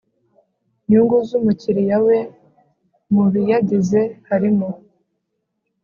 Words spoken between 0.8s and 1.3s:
nyungu z